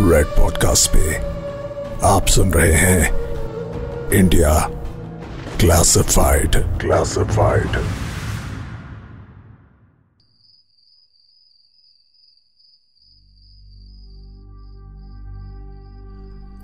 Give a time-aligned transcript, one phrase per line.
[0.00, 1.16] Red podcast पे
[2.06, 3.10] आप सुन रहे हैं
[4.10, 4.70] इंडिया
[5.60, 7.68] क्लासिफाइड क्लासिफाइड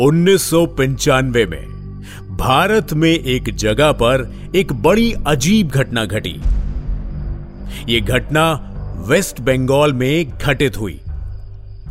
[0.01, 1.67] उन्नीस सौ पंचानवे में
[2.37, 6.41] भारत में एक जगह पर एक बड़ी अजीब घटना घटी।
[7.89, 8.53] यह घटना
[9.07, 11.00] वेस्ट बंगाल में घटित हुई।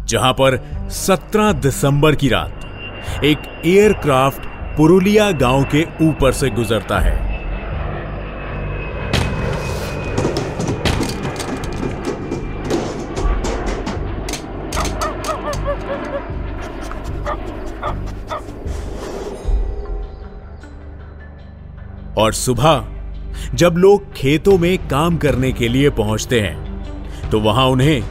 [0.09, 0.57] जहाँ पर
[0.91, 7.17] 17 दिसंबर की रात एक एयरक्राफ्ट पुरुलिया गाँव के ऊपर से गुजरता है।
[22.17, 22.86] और सुबह,
[23.55, 28.01] जब लोग खेतों में काम करने के लिए पहुँचते हैं तो वहाँ उन्हें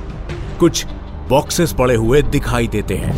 [0.60, 0.84] कुछ
[1.28, 3.16] बॉक्सेस पड़े हुए दिखाई देते हैं।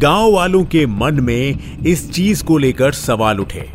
[0.00, 3.68] गाँव वालों के मन में इस चीज़ को लेकर सवाल उठे।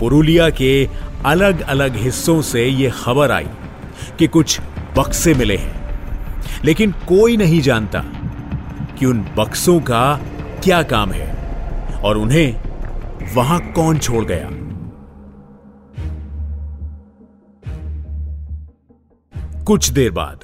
[0.00, 0.88] पुरुलिया के
[1.26, 3.46] अलग अलग हिस्सों से यह खबर आई
[4.18, 4.60] कि कुछ
[4.96, 5.74] बक्से मिले हैं,
[6.64, 8.04] लेकिन कोई नहीं जानता
[8.98, 10.04] कि उन बक्सों का
[10.64, 11.32] क्या काम है
[12.02, 14.50] और उन्हें वहाँ कौन छोड़ गया।
[19.66, 20.40] कुछ देर बाद,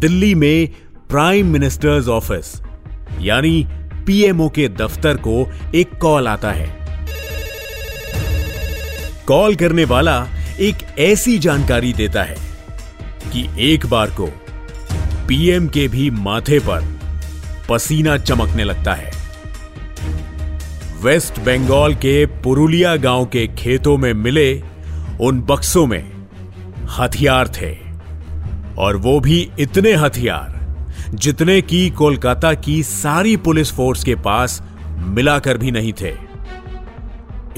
[0.00, 0.68] दिल्ली में
[1.10, 2.62] प्राइम मिनिस्टर्स ऑफ़िस
[3.20, 3.66] यानी
[4.06, 6.68] पीएमओ के दफ्तर को एक कॉल आता है।
[9.26, 10.26] कॉल करने वाला
[10.60, 12.36] एक ऐसी जानकारी देता है
[13.32, 14.26] कि एक बार को
[15.28, 16.88] पीएम के भी माथे पर
[17.68, 19.12] पसीना चमकने लगता है।
[21.02, 24.62] वेस्ट बंगाल के पुरुलिया गाँव के खेतों में मिले
[25.20, 26.12] उन बक्सों में
[26.98, 27.81] हथियार थे।
[28.78, 30.60] और वो भी इतने हथियार,
[31.14, 34.62] जितने की कोलकाता की सारी पुलिस फोर्स के पास
[35.08, 36.14] मिलाकर भी नहीं थे।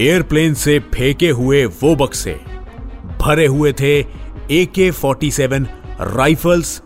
[0.00, 2.32] एयरप्लेन से फेंके हुए वो बक्से,
[3.20, 3.98] भरे हुए थे
[4.50, 5.66] A K forty seven
[6.00, 6.80] rifles,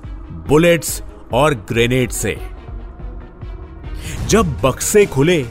[0.49, 1.03] bullets
[1.33, 2.37] और ग्रेनेड से।
[4.29, 5.43] जब बक्से खुले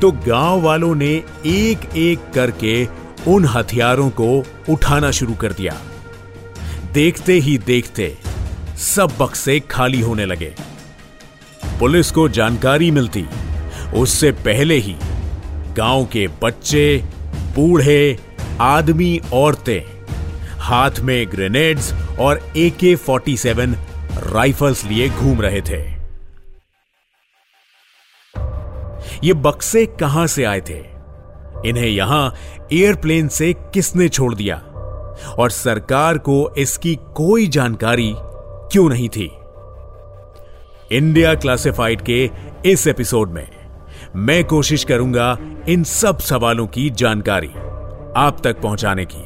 [0.00, 1.10] तो गाँव वालों ने
[1.46, 2.84] एक एक करके
[3.28, 5.74] उन हथियारों को उठाना शुरू कर दिया।
[6.92, 8.18] देखते ही देखते
[8.76, 10.54] सब बक्से खाली होने लगे।
[11.78, 13.24] पुलिस को जानकारी मिलती।
[13.94, 14.96] उससे पहले ही
[15.76, 17.04] गाँव के बच्चे,
[17.56, 18.18] बूढ़े,
[18.60, 19.80] आदमी, औरतें,
[20.58, 23.74] हाथ में ग्रेनेड्स और ए के फोर्टी सेवन
[24.12, 25.80] राइफल्स लिए घूम रहे थे।
[29.24, 30.84] ये बक्से कहाँ से आए थे?
[31.64, 32.34] इन्हें यहाँ
[32.72, 34.62] एयरप्लेन से किसने छोड़ दिया?
[35.26, 38.14] और सरकार को इसकी कोई जानकारी
[38.72, 39.30] क्यों नहीं थी?
[40.92, 42.30] इंडिया क्लासिफाइड के
[42.66, 43.48] इस एपिसोड में
[44.16, 45.38] मैं कोशिश करूँगा
[45.68, 47.50] इन सब सवालों की जानकारी
[48.16, 49.22] आप तक पहुँचाने की,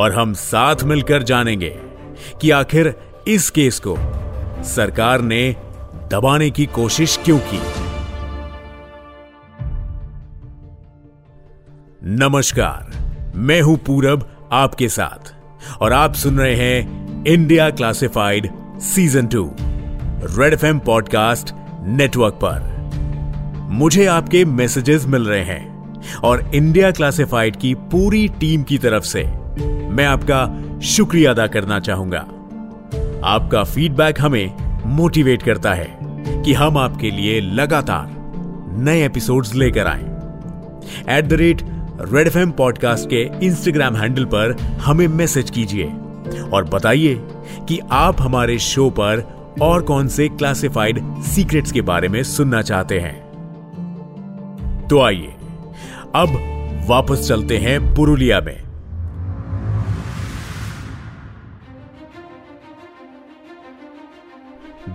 [0.00, 1.78] और हम साथ मिलकर जानेंगे
[2.40, 2.94] कि आखिर
[3.28, 3.96] इस केस को
[4.64, 5.56] सरकार ने
[6.10, 7.60] दबाने की कोशिश क्यों की।
[12.04, 12.90] नमस्कार,
[13.34, 15.34] मैं हूँ पूरब आपके साथ।
[15.80, 19.54] और आप सुन रहे हैं India classified season two,
[20.38, 21.54] Red FM podcast
[21.86, 22.72] network पर।
[23.70, 25.92] मुझे आपके मैसेजेस मिल रहे हैं
[26.24, 29.24] और इंडिया क्लासिफाइड की पूरी टीम की तरफ़ से
[29.88, 32.26] मैं आपका शुक्रिया अदा करना चाहूँगा।
[33.24, 34.54] आपका फीडबैक हमें
[34.86, 35.98] मोटिवेट करता है
[36.42, 38.14] कि हम आपके लिए लगातार
[38.78, 40.04] नए एपिसोड्स लेकर आए।
[41.18, 41.71] At the rate
[42.04, 45.84] Red FM podcast के इंस्टाग्राम हैंडल पर हमें मैसेज कीजिए।
[46.52, 47.14] और बताइए
[47.68, 49.20] कि आप हमारे शो पर
[49.62, 53.22] और कौन से क्लासिफाइड सीक्रेट्स के बारे में सुनना चाहते हैं।
[54.88, 55.34] तो आइए,
[56.14, 56.28] अब
[56.88, 58.62] वापस चलते हैं पुरुलिया में।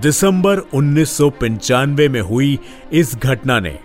[0.01, 2.59] दिसंबर उन्नीस सौ पंचानवे में हुई
[2.93, 3.79] इस घटना ने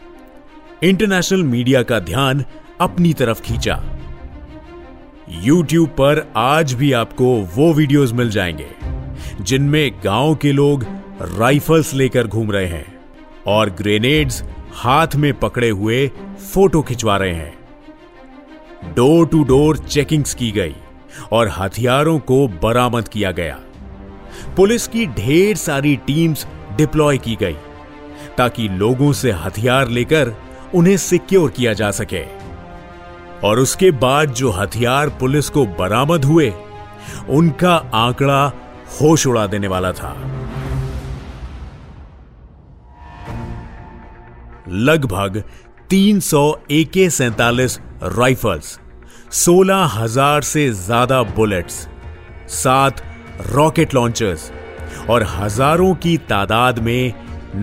[0.82, 2.44] इंटरनेशनल मीडिया का ध्यान
[2.82, 3.82] अपनी तरफ़ खींचा।
[5.44, 8.66] YouTube पर आज भी आपको वो वीडियोस मिल जाएँगे,
[9.40, 10.84] जिनमें गाँव के लोग
[11.38, 13.00] राइफल्स लेकर घूम रहे हैं
[13.46, 14.42] और ग्रेनेड्स
[14.74, 16.06] हाथ में पकड़े हुए
[16.54, 17.54] फ़ोटो खिंचवा रहे हैं।
[18.94, 20.74] डोर टू डोर चेकिंग्स की गई
[21.32, 23.58] और हथियारों को बरामद किया गया।
[24.56, 26.46] पुलिस की ढेर सारी टीम्स
[26.76, 27.56] डिप्लॉय की गई,
[28.38, 30.34] ताकि लोगों से हथियार लेकर
[30.74, 32.41] उन्हें सिक्योर किया जा सके।
[33.44, 36.52] और उसके बाद जो हथियार पुलिस को बरामद हुए,
[37.30, 38.44] उनका आंकड़ा
[39.00, 40.14] होश उड़ा देने वाला था।
[44.68, 45.42] लगभग
[45.90, 48.78] 300 एके सैतालीस राइफल्स,
[49.34, 51.86] सोलह हज़ार से ज़्यादा बुलेट्स,
[52.52, 53.02] सात
[53.46, 54.50] रॉकेट लॉन्चर्स
[55.10, 57.12] और हज़ारों की तादाद में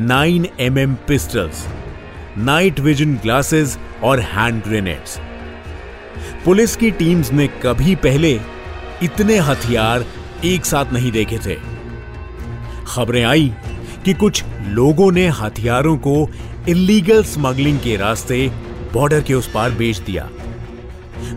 [0.08, 1.66] 9 M M pistols,
[2.38, 5.20] night vision glasses और हैंड ग्रेनेड्स।
[6.50, 8.32] पुलिस की टीम्स ने कभी पहले
[9.04, 10.06] इतने हथियार
[10.46, 11.56] एक साथ नहीं देखे थे।
[12.88, 13.52] खबरें आई
[14.06, 16.14] कि कुछ लोगों ने हथियारों को
[16.70, 18.48] इलीगल स्मगलिंग के रास्ते
[18.94, 20.28] बॉर्डर के उस पार बेच दिया।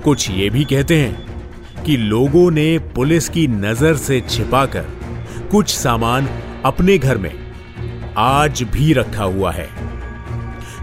[0.05, 4.87] कुछ ये भी कहते हैं कि लोगों ने पुलिस की नज़र से छिपाकर
[5.51, 6.29] कुछ सामान
[6.65, 7.35] अपने घर में
[8.19, 9.69] आज भी रखा हुआ है।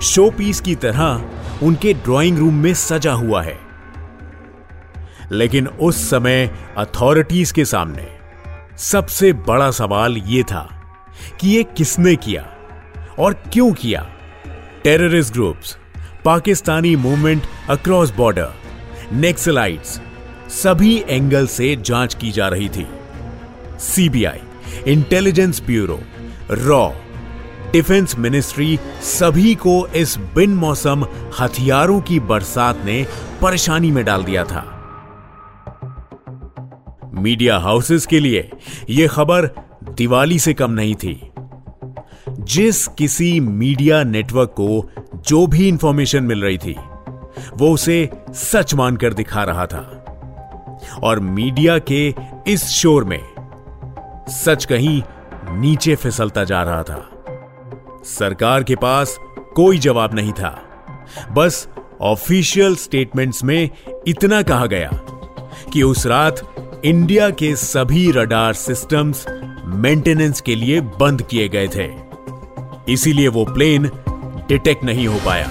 [0.02, 3.69] शो पीस की तरह उनके ड्राइंग रूम में सजा हुआ है।
[5.32, 8.08] लेकिन उस समय अथॉरिटीज के सामने
[8.78, 10.68] सबसे बड़ा सवाल यह था
[11.40, 12.48] कि यह किसने किया
[13.20, 14.02] और क्यों किया।
[14.84, 15.78] Terrorist groups
[16.26, 18.54] Pakistani movement across border
[19.14, 20.02] Naxalites
[20.50, 22.88] सभी एंगल से जाँच की जा रही थी।
[23.80, 24.40] सीबीआई
[24.88, 26.00] इंटेलिजेंस ब्यूरो
[26.52, 26.90] रॉ
[27.72, 31.06] डिफेंस मिनिस्ट्री सभी को इस बिन मौसम
[31.40, 33.06] हथियारों की बरसात ने
[33.42, 34.79] परेशानी में डाल दिया था।
[37.20, 38.50] मीडिया हाउसेस के लिए
[38.90, 39.46] यह खबर
[39.92, 41.32] दिवाली से कम नहीं थी।
[42.30, 46.76] जिस किसी मीडिया नेटवर्क को जो भी इंफॉर्मेशन मिल रही थी,
[47.54, 49.96] वो उसे सच मानकर दिखा रहा था।
[51.04, 52.16] और मीडिया के
[52.48, 53.22] इस शोर में
[54.28, 55.04] सच कहीं
[55.50, 57.10] नीचे फिसलता जा रहा था।
[58.04, 59.18] सरकार के पास
[59.56, 60.62] कोई जवाब नहीं था।
[61.32, 61.68] बस
[62.02, 63.70] ऑफिशियल स्टेटमेंट्स में
[64.08, 64.90] इतना कहा गया
[65.74, 66.40] कि उस रात
[66.86, 69.26] इंडिया के सभी रडार सिस्टम्स
[69.66, 71.88] मेंटेनेंस के लिए बंद किए गए थे।
[72.94, 73.90] इसीलिए वो प्लेन
[74.50, 75.50] डिटेक्ट नहीं हो पाया।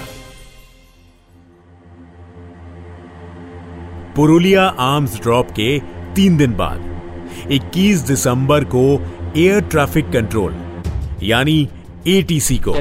[4.15, 5.79] पुरुलिया आर्म्स ड्रॉप के
[6.15, 8.85] तीन दिन बाद 21 दिसंबर को
[9.37, 10.55] एयर ट्रैफ़िक कंट्रोल
[11.23, 11.69] यानी
[12.07, 12.71] एटीसी को।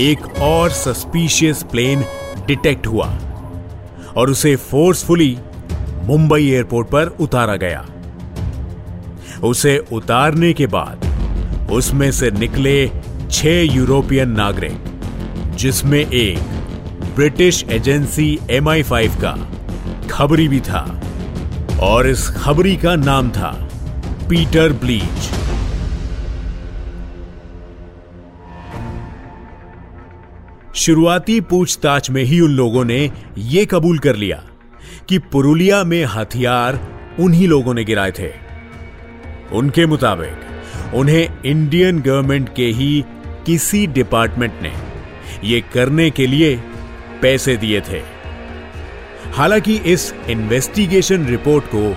[0.00, 2.00] एक और सस्पिशियस प्लेन
[2.46, 3.06] डिटेक्ट हुआ
[4.16, 5.36] और उसे फोर्सफुली
[6.04, 7.84] मुंबई एयरपोर्ट पर उतारा गया।
[9.44, 12.88] उसे उतारने के बाद उसमें से निकले
[13.30, 14.78] छह यूरोपियन नागरिक,
[15.56, 16.38] जिसमें एक
[17.16, 19.36] British agency M I five का
[20.10, 20.84] खबरी भी था
[21.82, 23.52] और इस खबरी का नाम था
[24.28, 25.30] पीटर ब्लीच
[30.84, 34.44] शुरुआती पूछताछ में ही उन लोगों ने यह कबूल कर लिया
[35.08, 36.88] कि पुरुलिया में हथियार
[37.20, 38.32] उन्हीं लोगों ने गिराए थे।
[39.52, 40.40] उनके मुताबिक,
[40.94, 43.04] उन्हें इंडियन गवर्नमेंट के ही
[43.46, 44.72] किसी डिपार्टमेंट ने
[45.44, 46.56] यह करने के लिए
[47.22, 48.02] पैसे दिए थे।
[49.34, 51.96] हालाँकि इस इन्वेस्टिगेशन रिपोर्ट को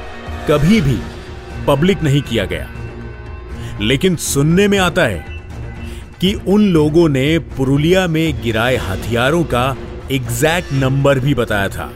[0.50, 0.98] कभी भी
[1.68, 2.72] पब्लिक नहीं किया गया।
[3.82, 5.37] लेकिन सुनने में आता है
[6.22, 9.76] कि उन लोगों ने पुरुलिया में गिराए हथियारों का
[10.12, 11.92] एग्जैक्ट नंबर भी बताया था।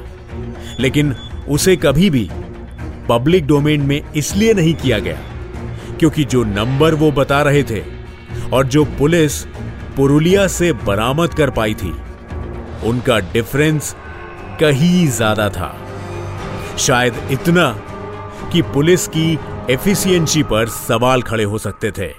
[0.80, 1.16] लेकिन
[1.50, 2.30] उसे कभी भी
[3.10, 5.18] पब्लिक डोमेन में इसलिए नहीं किया गया,
[6.00, 7.84] क्योंकि जो नंबर वो बता रहे थे
[8.54, 9.42] और जो पुलिस
[9.98, 11.94] पुरुलिया से बरामद कर पाई थी,
[12.86, 13.96] उनका डिफरेंस
[14.60, 15.76] कहीं ज़्यादा था।
[16.78, 17.70] शायद इतना
[18.54, 19.32] कि पुलिस की
[19.70, 22.10] एफिशिएंसी पर सवाल खड़े हो सकते थे।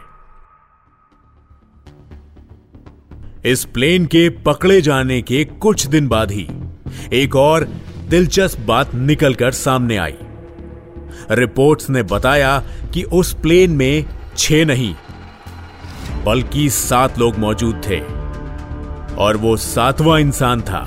[3.45, 6.47] इस प्लेन के पकड़े जाने के कुछ दिन बाद ही
[7.13, 7.65] एक और
[8.09, 10.15] दिलचस्प बात निकलकर सामने आई।
[11.31, 12.59] रिपोर्ट्स ने बताया
[12.95, 14.05] कि उस प्लेन में
[14.37, 14.95] छह नहीं,
[16.25, 18.01] बल्कि सात लोग मौजूद थे,
[19.17, 20.85] और वो सातवां इंसान था,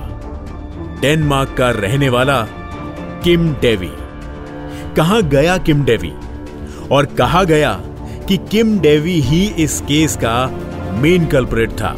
[1.02, 2.42] डेनमार्क का रहने वाला
[3.24, 3.92] किम डेवी।
[4.96, 6.14] कहाँ गया किम डेवी,
[6.92, 7.74] और कहा गया
[8.28, 10.48] कि किम डेवी ही इस केस का
[11.02, 11.96] मेन कल्परेट था।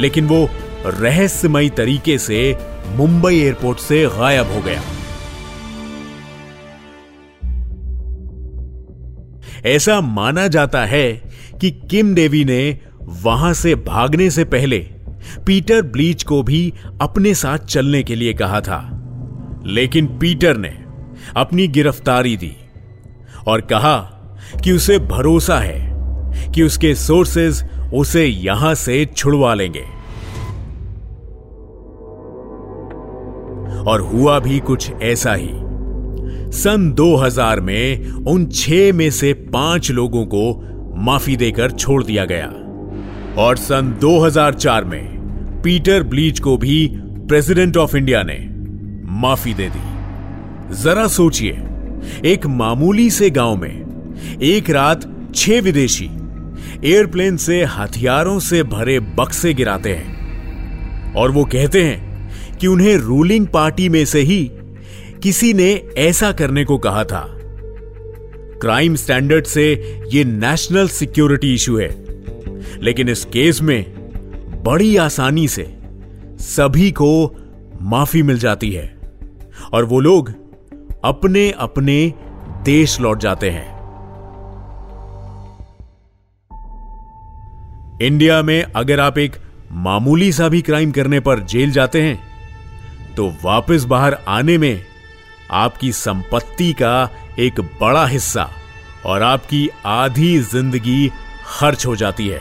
[0.00, 0.50] लेकिन वो
[0.86, 2.56] रहस्यमयी तरीके से
[2.88, 4.82] मुंबई एयरपोर्ट से गायब हो गया।
[9.66, 11.12] ऐसा माना जाता है
[11.60, 14.78] कि किम डेवी ने वहाँ से भागने से पहले
[15.46, 18.94] पीटर ब्लीच को भी अपने साथ चलने के लिए कहा था।
[19.66, 20.78] लेकिन पीटर ने
[21.36, 22.56] अपनी गिरफ्तारी दी
[23.46, 23.98] और कहा
[24.64, 25.88] कि उसे भरोसा है
[26.52, 27.64] कि उसके सोर्सेज
[27.94, 29.84] उसे यहाँ से छुड़वा लेंगे।
[33.90, 35.50] और हुआ भी कुछ ऐसा ही।
[36.52, 40.64] सन 2000 में उन छह में से पाँच लोगों को
[40.96, 42.52] माफ़ी देकर छोड़ दिया गया।
[43.42, 45.18] और सन 2004 में
[45.64, 48.48] पीटर ब्लीच को भी प्रेसिडेंट ऑफ़ इंडिया ने
[49.10, 49.98] माफ़ी दे दी।
[50.82, 51.58] जरा सोचिए,
[52.24, 53.84] एक मामूली से गाँव में
[54.42, 56.10] एक रात छह विदेशी
[56.84, 60.18] एयरप्लेन से हथियारों से भरे बक्से गिराते हैं।
[61.14, 64.50] और वो कहते हैं कि उन्हें रूलिंग पार्टी में से ही
[65.22, 67.34] किसी ने ऐसा करने को कहा था।
[68.60, 69.72] क्राइम स्टैंडर्ड से
[70.12, 72.04] यह नेशनल सिक्योरिटी इशू है।
[72.82, 73.84] लेकिन इस केस में
[74.64, 75.76] बड़ी आसानी से
[76.38, 77.36] सभी को
[77.82, 78.98] माफ़ी मिल जाती है।
[79.72, 80.32] और वो लोग
[81.04, 82.12] अपने अपने
[82.64, 83.77] देश लौट जाते हैं।
[88.02, 89.36] इंडिया में अगर आप एक
[89.72, 94.84] मामूली सा भी क्राइम करने पर जेल जाते हैं तो वापस बाहर आने में
[95.50, 98.48] आपकी संपत्ति का एक बड़ा हिस्सा
[99.06, 101.10] और आपकी आधी ज़िंदगी
[101.46, 102.40] खर्च हो जाती है।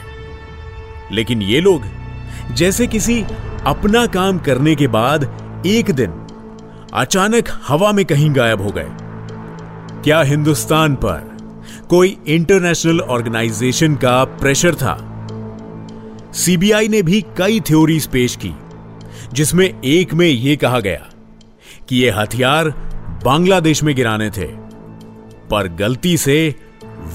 [1.11, 1.83] लेकिन ये लोग,
[2.53, 3.21] जैसे किसी
[3.65, 5.23] अपना काम करने के बाद
[5.65, 6.11] एक दिन
[6.93, 8.87] अचानक हवा में कहीं गायब हो गए।
[10.03, 11.37] क्या हिंदुस्तान पर
[11.89, 15.16] कोई इंटरनेशनल ऑर्गेनाइजेशन का प्रेशर था?
[16.37, 18.51] सीबीआई ने भी कई थ्योरीज पेश की,
[19.33, 21.09] जिसमें एक में यह कहा गया
[21.89, 22.69] कि यह हथियार
[23.25, 24.47] बांग्लादेश में गिराने थे,
[25.51, 26.55] पर गलती से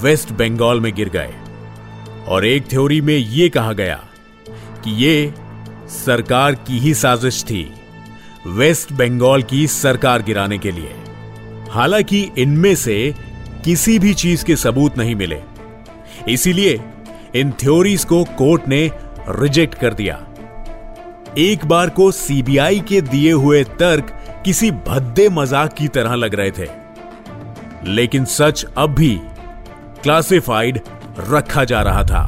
[0.01, 1.35] वेस्ट बंगाल में गिर गए।
[2.29, 4.05] और एक थ्योरी में यह कहा गया
[4.85, 5.33] कि यह
[5.89, 7.73] सरकार की ही साजिश थी,
[8.47, 10.95] वेस्ट बंगाल की सरकार गिराने के लिए।
[11.71, 13.15] हालाँकि इनमें से
[13.65, 15.41] किसी भी चीज़ के सबूत नहीं मिले।
[16.29, 16.81] इसीलिए
[17.35, 18.91] इन थ्योरीज को कोर्ट ने
[19.41, 20.27] रिजेक्ट कर दिया।
[21.39, 24.11] एक बार को सीबीआई के दिए हुए तर्क
[24.45, 26.69] किसी भद्दे मज़ाक की तरह लग रहे थे।
[27.85, 29.21] लेकिन सच अब भी
[30.03, 30.81] क्लासिफाइड
[31.19, 32.23] रखा जा रहा था।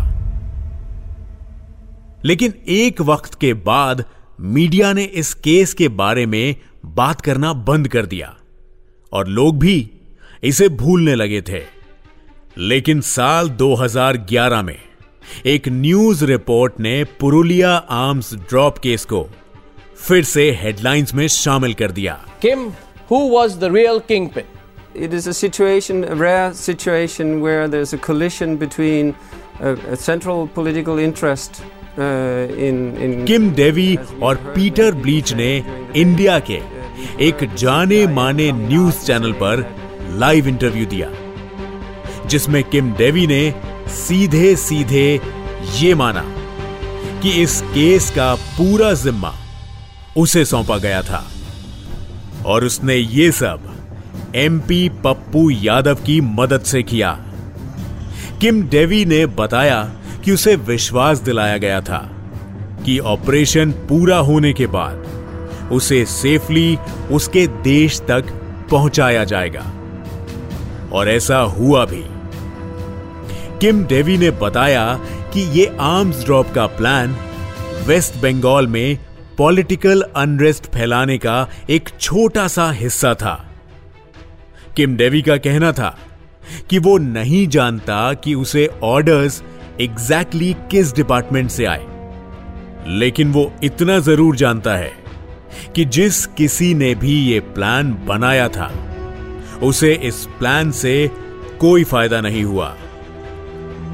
[2.25, 4.05] लेकिन एक वक्त के बाद
[4.41, 6.57] मीडिया ने इस केस के बारे में
[6.87, 8.35] बात करना बंद कर दिया
[9.13, 9.91] और लोग भी
[10.43, 11.63] इसे भूलने लगे थे।
[12.59, 14.79] लेकिन साल 2011 में
[15.47, 19.27] एक न्यूज़ रिपोर्ट ने पुरुलिया आर्म्स ड्रॉप केस को
[20.09, 22.69] फिर से हेडलाइंस में शामिल कर दिया। Kim
[23.11, 24.53] who was the real kingpin
[24.97, 29.09] It is a situation, a rare situation, where there's a collision between
[29.61, 35.51] a, a central political interest uh, in, in Kim Davy और Peter Bleach ने
[35.97, 36.61] India के
[37.21, 39.67] एक जाने माने news channel पर
[40.19, 41.11] live interview दिया
[42.27, 43.43] जिसमें किम Davy ने
[43.95, 45.21] सीधे सीधे
[45.77, 46.25] ये माना
[47.21, 49.35] कि इस केस का पूरा जिम्मा
[50.17, 51.31] उसे सौंपा गया था।
[52.47, 53.61] और उसने ये सब
[54.35, 57.25] एमपी पप्पू यादव की मदद से किया।
[58.41, 59.83] किम डेवी ने बताया
[60.25, 62.11] कि उसे विश्वास दिलाया गया था
[62.85, 65.07] कि ऑपरेशन पूरा होने के बाद
[65.73, 66.79] उसे सेफली
[67.11, 68.25] उसके देश तक
[68.71, 69.73] पहुँचाया जाएगा।
[70.93, 72.14] और ऐसा हुआ भी।
[73.61, 74.95] किम डेवी ने बताया
[75.35, 77.17] कि यह आर्म्स ड्रॉप का प्लान
[77.87, 78.99] वेस्ट बंगाल में
[79.39, 83.35] पॉलिटिकल अनरेस्ट फैलाने का एक छोटा सा हिस्सा था।
[84.77, 85.99] किम डेवी का कहना था
[86.71, 89.43] कि वो नहीं जानता कि उसे ऑर्डर्स
[89.81, 91.87] एग्जैक्टली exactly किस डिपार्टमेंट से आए।
[92.89, 94.93] लेकिन वो इतना ज़रूर जानता है
[95.75, 98.73] कि जिस किसी ने भी ये प्लान बनाया था,
[99.63, 101.11] उसे इस प्लान से
[101.61, 102.75] कोई फ़ायदा नहीं हुआ।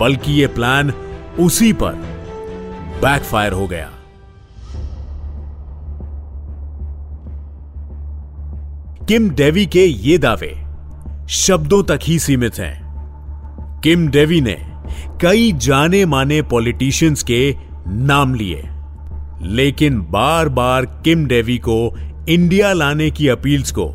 [0.00, 0.92] बल्कि यह प्लान
[1.40, 1.92] उसी पर
[3.02, 3.90] बैकफायर हो गया।
[9.08, 10.54] किम डेवी के ये दावे
[11.28, 14.56] शब्दों तक ही सीमित हैं। किम डेवी ने
[15.22, 17.54] कई जाने माने पॉलिटिशियंस के
[17.88, 18.62] नाम लिए,
[19.42, 21.78] लेकिन बार बार किम डेवी को
[22.28, 23.88] इंडिया लाने की अपील्स को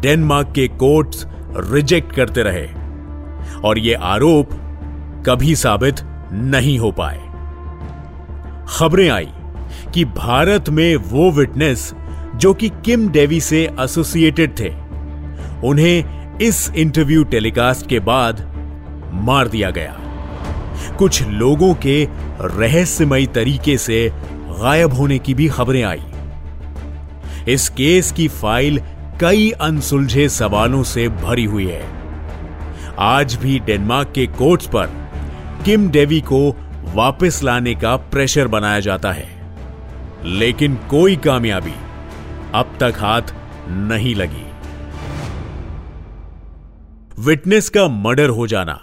[0.00, 1.26] डेनमार्क के कोर्ट्स
[1.72, 2.66] रिजेक्ट करते रहे।
[3.60, 4.50] और यह आरोप
[5.26, 5.94] कभी साबित
[6.32, 7.18] नहीं हो पाए।
[8.68, 9.28] खबरें आई
[9.94, 11.92] कि भारत में वो विटनेस
[12.36, 14.68] जो कि किम डेवी से एसोसिएटेड थे,
[15.64, 18.40] उन्हें इस इंटरव्यू टेलीकास्ट के बाद
[19.12, 19.96] मार दिया गया।
[20.98, 22.08] कुछ लोगों के
[22.40, 24.10] रहस्यमयी तरीके से
[24.60, 26.02] गायब होने की भी खबरें आई।
[27.48, 28.80] इस केस की फ़ाइल
[29.20, 31.82] कई अनसुलझे सवालों से भरी हुई है।
[32.98, 35.07] आज भी डेनमार्क के कोर्ट्स पर
[35.68, 36.50] किम डेवी को
[36.94, 39.56] वापस लाने का प्रेशर बनाया जाता है।
[40.24, 41.72] लेकिन कोई कामयाबी
[42.54, 43.22] अब तक हाथ
[43.68, 44.46] नहीं लगी।
[47.18, 48.80] विटनेस का मर्डर हो जाना,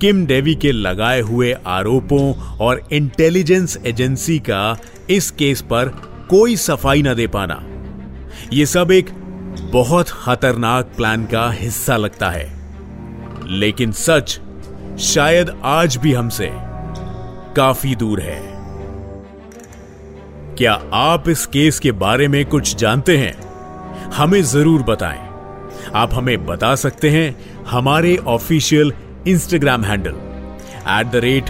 [0.00, 4.78] किम डेवी के लगाए हुए आरोपों और इंटेलिजेंस एजेंसी का
[5.10, 5.88] इस केस पर
[6.30, 7.62] कोई सफ़ाई न दे पाना
[8.52, 9.10] यह सब एक
[9.72, 12.70] बहुत खतरनाक प्लान का हिस्सा लगता है।
[13.46, 14.40] लेकिन सच
[14.98, 16.50] शायद आज भी हमसे
[17.56, 18.40] काफ़ी दूर है।
[20.54, 23.34] क्या आप इस केस के बारे में कुछ जानते हैं?
[24.10, 25.28] हमें ज़रूर बताएँ।
[25.94, 28.92] आप हमें बता सकते हैं हमारे official
[29.28, 30.14] Instagram handle
[31.00, 31.44] at the rate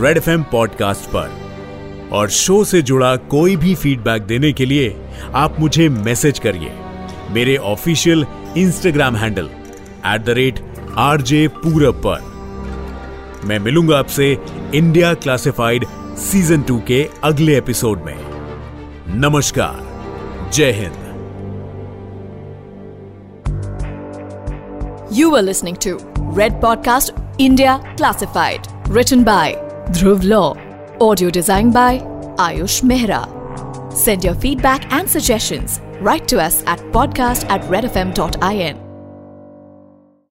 [0.00, 1.30] Red FM podcast पर।
[2.12, 4.96] और शो से जुड़ा कोई भी फीडबैक देने के लिए
[5.34, 6.72] आप मुझे मैसेज करिए।
[7.30, 9.50] मेरे official Instagram handle
[10.06, 10.60] at the rate
[10.96, 12.31] RJ Purab पर।
[13.44, 14.26] मैं मिलूँगा आपसे
[14.74, 15.84] इंडिया क्लासिफाइड
[16.18, 18.16] सीज़न टू के अगले एपिसोड में।
[19.20, 21.00] नमस्कार। जय Hind.
[25.12, 25.96] You are listening to
[26.38, 29.54] Red podcast India classified return by
[29.90, 30.42] Dhruv law
[31.02, 32.00] audio design by
[32.40, 33.24] Ayush Mehra
[34.04, 35.66] send your feedback and suggestion
[36.02, 38.76] write to S at podcast at Red FM dot I N N